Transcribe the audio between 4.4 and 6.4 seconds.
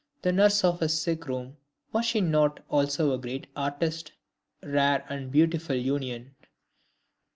Rare and beautiful union!